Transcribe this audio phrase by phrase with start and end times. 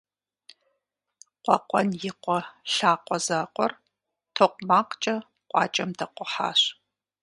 [1.43, 2.39] Къуэкъуэн и къуэ
[2.73, 3.71] лъакъуэ закъуэр
[4.35, 5.15] токъумакъкӏэ
[5.49, 6.61] къуакӏэм дакъухьащ.